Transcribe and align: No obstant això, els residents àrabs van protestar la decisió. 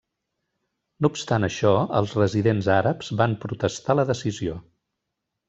No 1.05 1.11
obstant 1.13 1.45
això, 1.47 1.73
els 1.99 2.15
residents 2.21 2.71
àrabs 2.77 3.13
van 3.21 3.37
protestar 3.45 3.99
la 4.01 4.09
decisió. 4.15 4.59